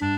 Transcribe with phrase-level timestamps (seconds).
[0.00, 0.08] Hello，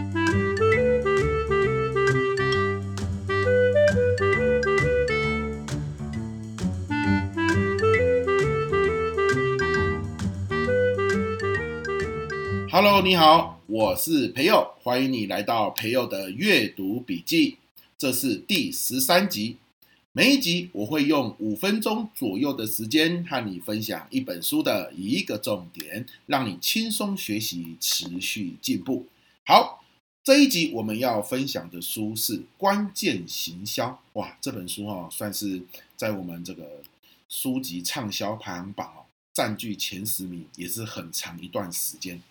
[13.02, 17.56] 你好，我是培佑，欢迎你来到培佑的阅读笔记，
[17.98, 19.56] 这是第十三集。
[20.12, 29.06] 每一集我会用五分钟左右的时间和你分享一本书的一个重点，让你轻松学习，持续进步。
[29.44, 29.82] 好，
[30.22, 33.88] 这一集我们要分享的书是《关键行销》。
[34.12, 35.60] 哇，这本书哦，算是
[35.96, 36.80] 在我们这个
[37.28, 39.02] 书籍畅销排行榜哦，
[39.32, 42.22] 占据前十名，也是很长一段时间。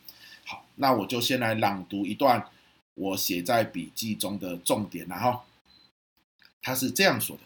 [0.46, 2.48] 好，那我就先来朗读一段
[2.96, 5.42] 我写在笔记中的重点，然后
[6.62, 7.42] 他是这样说的：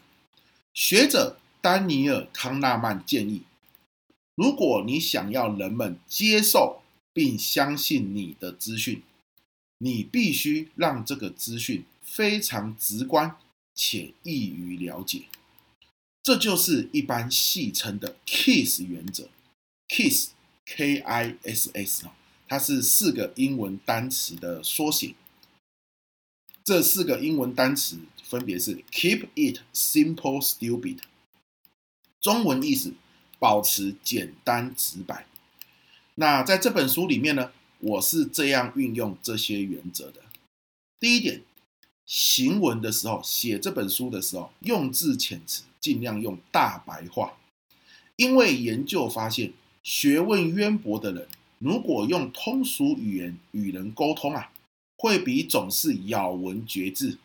[0.76, 3.42] 学者丹尼尔·康纳曼建议，
[4.36, 9.02] 如果你想要人们接受并相信你的资讯，
[9.86, 13.38] 你必须让这个资讯非常直观
[13.76, 15.26] 且易于了解。
[16.24, 19.30] 这就是一般戏称的 KISS 原则
[19.90, 22.08] ，KISS，K-I-S-S
[22.48, 25.14] 它是四个英文单词的缩写。
[26.64, 30.98] 这四个英文单词分别是 “Keep it simple, stupid”，
[32.20, 32.96] 中文意思
[33.38, 35.28] 保持简单直白。
[36.16, 37.52] 那在这本书里面呢，
[37.86, 40.22] 我是这样运用这些原则的。
[41.00, 41.44] 第一点，
[42.04, 47.38] 行文的时候，写这本书的时候，用字遣词尽量用大白话，
[48.16, 51.28] 因为研究发现，学问渊博的人。
[51.60, 54.52] 如果用通俗语言与人沟通啊，
[54.98, 57.20] 会比总是咬文嚼字、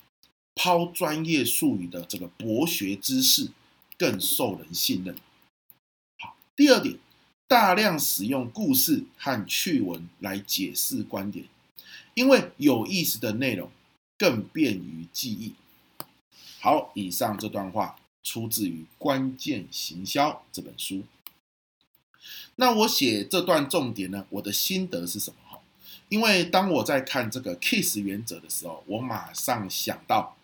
[0.55, 3.50] 抛专业术语的这个博学知识
[3.98, 5.16] 更受人信任。
[6.19, 6.97] 好，第二点，
[7.51, 11.47] 大量使用故事和趣闻来解释观点，
[12.15, 13.69] 因为有意思的内容
[14.17, 15.55] 更便于记忆。
[16.61, 21.03] 好，以上这段话出自于《关键行销》这本书。
[22.55, 25.59] 那我写这段重点呢，我的心得是什么？
[26.09, 30.37] 因为当我在看这个 KISS 原则的时候，我马上想到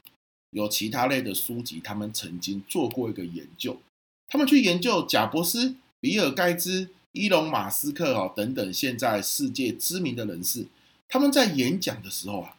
[0.50, 3.80] 有其他类的书籍，他们曾经做过一个研究，
[4.26, 10.66] 他们去研究贾伯斯、比尔盖茨、伊隆马斯克啊等等现在世界知名的人士，
[11.08, 12.56] 他们在演讲的时候啊，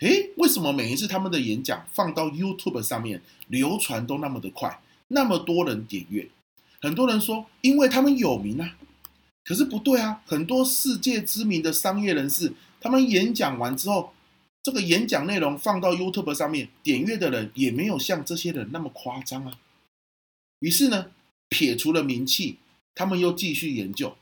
[0.00, 6.28] 诶，为什么每一次他们的演讲放到 YouTube 上面流传都那么的快，那么多人点阅？
[6.80, 8.76] 很多人说，因为他们有名啊，
[9.44, 10.20] 可是不对啊。
[10.26, 14.12] 很多世界知名的商业人士，他们演讲完之后，
[14.64, 19.60] 这个演讲内容放到 YouTube 上面，点阅的人也没有像这些人那么夸张啊。
[20.58, 21.12] 于是呢，
[21.48, 22.58] 撇除了名气，
[22.94, 24.16] 他们又继续研究，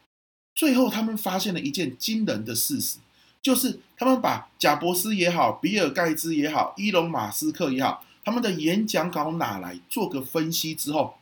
[0.55, 2.99] 最后他们发现了一件惊人的事实，
[3.43, 11.17] 就是他们把贾伯斯也好，比尔盖茨也好，伊隆马斯克也好，他们的演讲稿拿来做个分析之后。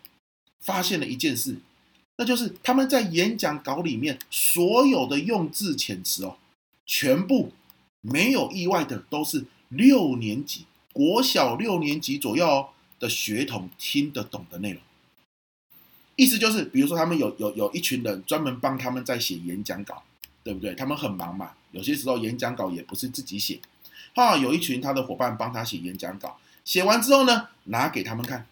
[0.61, 1.57] 发现了一件事，
[2.17, 6.37] 那就是他们在演讲稿里面所有的用字遣词哦，
[6.85, 7.53] 全部
[8.01, 14.83] 没有意外的都是六年级、国小六年级左右的学童听得懂的内容。
[16.19, 20.03] 意思就是，比如说他们有有有一群人专门帮他们在写演讲稿，
[20.43, 20.75] 对不对？
[20.75, 23.61] 他们很忙嘛，有些时候演讲稿也不是自己写，
[24.15, 28.45] 啊，有一群他的伙伴帮他写演讲稿，写完之后呢，拿给他们看。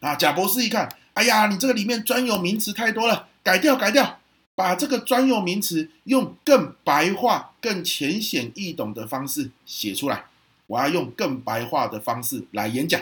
[0.00, 0.88] 啊，贾博士一看。
[1.12, 4.18] 哎呀，你这个里面专有名词太多了，改掉改掉，
[4.54, 10.24] 把这个专有名词用更白话、更浅显易懂的方式写出来。
[10.66, 13.00] 我要用更白话的方式来演讲，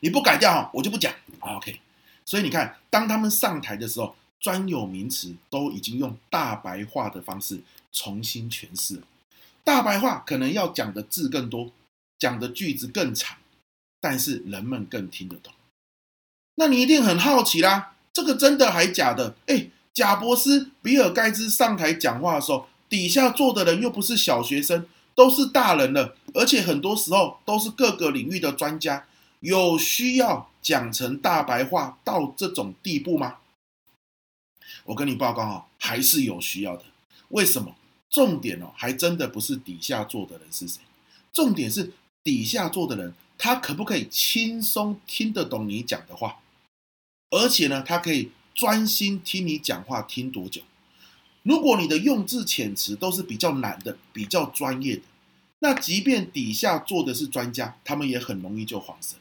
[0.00, 1.12] 你不改掉，我就不讲。
[1.40, 1.80] OK，
[2.24, 7.60] 所以你看，当他们上台的时候，专有名词都已经用大白话的方式
[7.92, 9.02] 重新诠释了。
[9.64, 11.70] 大白话可能要讲的字更多，
[12.18, 13.36] 讲的句子更长，
[14.00, 15.52] 但是人们更听得懂。
[16.56, 19.34] 那你一定很好奇啦，这个真的还假的？
[19.46, 29.06] 哎，贾伯斯、比尔盖茨上台讲话的时候，底下坐的人又不是小学生，都是大人了，而且很多时候都是各个领域的专家，
[29.42, 33.38] 有需要讲成大白话到这种地步吗？
[34.84, 36.84] 我跟你报告哦，还是有需要的。
[37.30, 37.74] 为什么？
[38.08, 40.80] 重点哦，还真的不是底下坐的人是谁，
[41.32, 41.92] 重点是
[42.22, 46.38] 底下坐的人，他可不可以轻松听得懂你讲的话？
[47.30, 50.62] 而且呢，他可以专心听你讲话听多久？
[51.42, 55.02] 如果你的用字遣词都是比较难的、比较专业的，
[55.58, 59.18] 那即便底下坐的是专家，他们也很容易就恍神。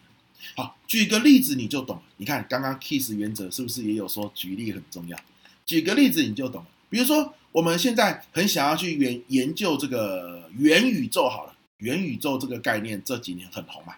[0.56, 2.04] 好，举个例子你就懂了。
[2.18, 5.18] 你看刚刚 KISS 原则是不是也有说举例很重要？
[5.66, 6.68] 举个例子你就懂了。
[6.90, 13.96] 比如说，我们现在很想要去研研究这个元宇宙，好了，元宇宙这个概念这几年很红嘛。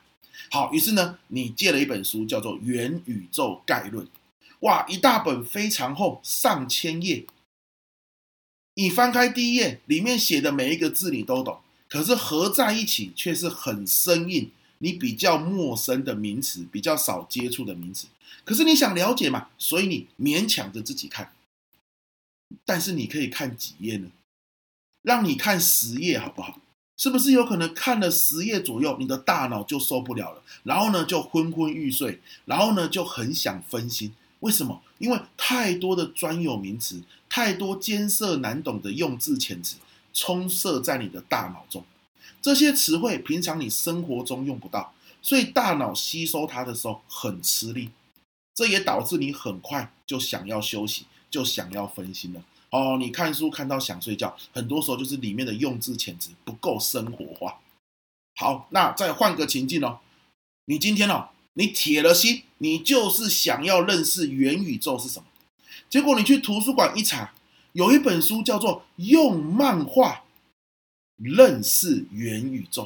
[0.51, 4.05] 好，于是呢，你借了一本书，叫做《元宇宙概论》，
[4.59, 7.25] 哇，一大本非常厚，上千页。
[8.75, 11.59] 你翻开第一页，里面写的每一个字你都懂，
[11.89, 14.51] 可是合在一起却是很生硬，
[14.83, 18.07] 你比较陌生的名词，比较少接触的名词。
[18.43, 21.31] 可是你想了解嘛，所以你勉强着自己看。
[22.65, 24.11] 但是你可以看几页呢？
[25.01, 26.59] 让你看十页好不好？
[26.97, 34.13] 是不是有可能看了十页左右，你的大脑就受不了了，然后呢就昏昏欲睡，然后呢就很想分心？
[34.41, 34.81] 为什么？
[34.97, 39.77] 因为太多的专有名词，太多艰涩难懂的用字遣词
[40.13, 41.85] 充塞在你的大脑中，
[42.41, 47.89] 这些词汇平常你生活中用不到，所以大脑吸收它的时候很吃力，
[48.53, 52.43] 这也导致你很快就想要休息，就想要分心了。
[52.69, 57.59] 哦，你看书看到想睡觉，很多时候就是里面的用字遣词不够生活化。
[58.35, 59.99] 好，那再换个情境哦，
[60.65, 65.25] 你今天哦，你铁了心，你就是想要认识元宇宙是什么，
[65.87, 67.33] 结果你去图书馆一查，
[67.73, 70.23] 有一本书叫做《用漫画
[71.23, 72.83] 认识元宇宙》。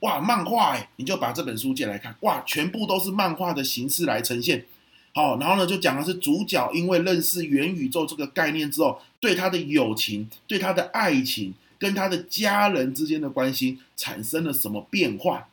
[0.00, 4.66] 哇，漫画哎，你就把这本书借来看，哇，全部都是漫画的形式来呈现。
[5.14, 15.48] 好，然后呢，就讲的是主角因为认识元宇宙这个概念之后，对他的友情、对他的爱情、跟他的家人之间的关系产生了什么变化？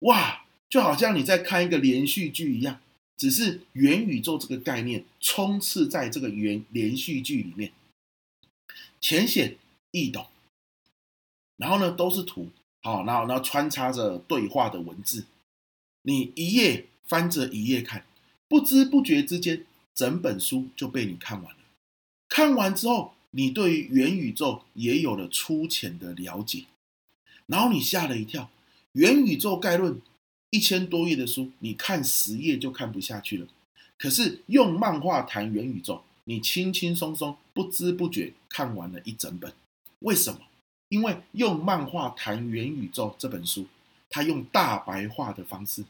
[0.00, 2.80] 哇，就好像你在看一个连续剧一样，
[3.16, 7.72] 只是元宇宙这个概念充斥在这个元连续剧里面，
[9.00, 9.56] 浅显
[9.90, 10.26] 易懂，
[11.56, 12.50] 然后呢都是图，
[12.82, 15.24] 好，然后呢穿插着对话的文字，
[16.02, 18.04] 你一页翻着一页看。
[18.48, 19.64] 不知不觉之间，
[19.94, 21.60] 整本书就被你看完了。
[22.28, 26.64] 看完之后，你对于元宇宙也有了粗浅的了解，
[27.46, 28.48] 然后你吓了一跳。
[28.92, 30.00] 元宇宙概论
[30.50, 33.46] 一千多页的书，你看十页就看不下去了。
[33.98, 39.52] 可是用漫画谈元宇宙，你轻轻松松、不知不觉看完了一整本。
[40.00, 40.40] 为什么？
[40.88, 43.66] 因为用漫画谈元宇宙这本书，
[44.08, 45.84] 他用大白话的方式，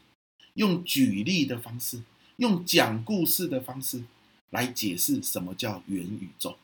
[0.53, 2.01] 用举例的方式。
[2.37, 4.03] 用讲故事的方式
[4.51, 6.55] 来解释什么叫元宇宙，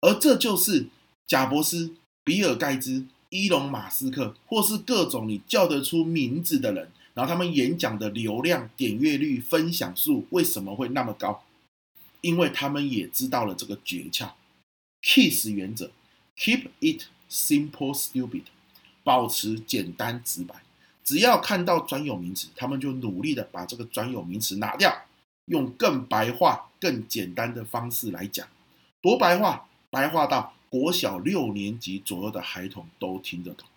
[0.00, 0.86] 而这就是
[1.26, 11.42] 贾伯斯、比尔盖茨、伊隆马斯克，或是各种你叫得出名字的人，然后他们演讲的流量、点阅率、分享数为什么会那么高？
[12.20, 14.30] 因为他们也知道了这个诀窍
[15.02, 15.90] ，KISS 原则
[16.36, 18.42] ：Keep it simple, stupid，
[19.02, 20.54] 保持简单直白。
[21.04, 24.92] 只要看到专有名词，他们就努力的把这个专有名词拿掉，
[25.46, 28.46] 用更白话、更简单的方式来讲。
[29.00, 33.68] 多白话，白话到国小六年级左右的孩童都听得懂。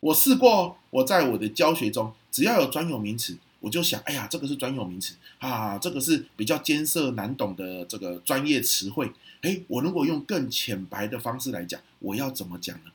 [0.00, 9.12] 我试过，我在我的教学中，只要有专有名词，我就想，哎呀，这个是专有名词啊，这个是比较艰涩难懂的这个专业词汇。
[9.42, 12.92] 哎，我如果用更浅白的方式来讲，我要怎么讲呢？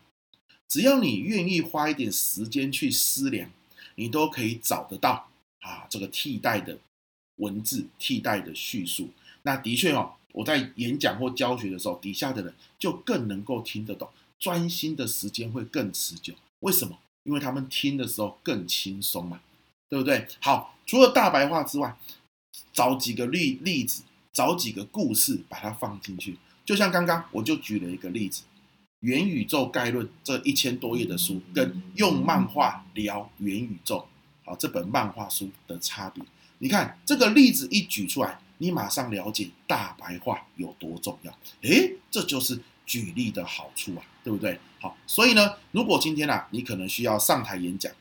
[0.74, 3.48] 只要你愿意花一点时间去思量。
[3.96, 5.30] 你都可以找得到
[5.60, 6.80] 啊，这个替代的
[7.36, 9.12] 文字、替代的叙述。
[9.44, 14.10] 那的确哦，我在演讲或教学的时候，底下的人就更能够听得懂，
[14.40, 16.34] 专心的时间会更持久。
[16.62, 16.98] 为什么？
[17.22, 19.42] 因为他们听的时候更轻松嘛，
[19.88, 20.28] 对不对？
[20.42, 21.96] 好，除了大白话之外，
[22.74, 24.02] 找几个例例子，
[24.34, 26.40] 找几个故事，把它放进去。
[26.66, 28.42] 就像刚刚我就举了一个例子。
[29.04, 34.06] 元宇宙概论这一千多页的书，跟用漫画聊元宇宙，
[34.46, 36.24] 好，这本漫画书的差别。
[36.60, 41.38] 你看这个例子一举出来，你马上了解大白话有多重要。
[41.64, 44.58] 诶，这就是举例的好处啊，对不对？
[44.80, 47.92] 好，所以呢，如果今天啊，你可能需要上台演讲，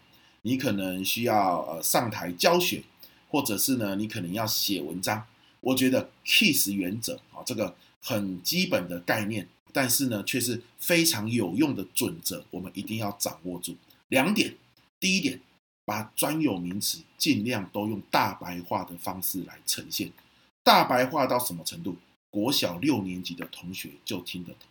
[0.43, 2.85] 你可能需要呃上台教学，
[3.29, 5.25] 或者是呢，你可能要写文章，
[5.61, 9.49] 我觉得 KISS 原则啊，这个很基本的概念。
[9.73, 13.75] 但是呢，却是非常有用的准则，我们一定要掌握住
[14.09, 14.55] 两点。
[15.01, 15.41] 第一点，
[15.87, 20.13] 把专有名词尽量都用大白话的方式来呈现。
[20.63, 21.97] 大白话到什么程度？
[22.29, 24.69] 国小六年级的同学就听得懂。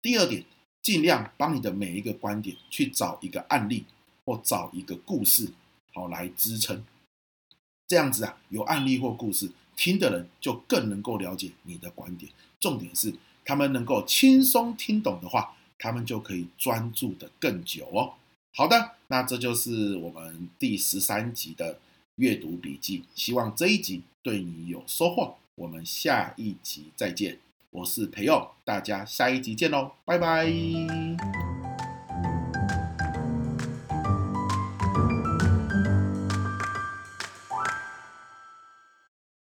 [0.00, 0.44] 第二点，
[0.80, 3.84] 尽量帮你的每一个观点去找一个案例
[4.24, 5.52] 或找一个故事，
[5.92, 6.84] 好来支撑。
[7.88, 12.30] 这样子啊，有案例或故事，听的人就更能够了解你的观点。
[12.60, 13.14] 重点是。
[13.48, 18.14] 他们能够轻松听懂的话，他们就可以专注的更久哦。
[18.52, 21.78] 好的，那这就是我们第十三集的
[22.16, 25.36] 阅读笔记，希望这一集对你有收获。
[25.54, 27.38] 我们下一集再见。
[27.70, 31.45] 我是培佑，大家下一集见喽，拜拜。